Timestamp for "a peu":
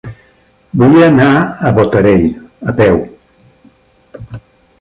2.73-2.99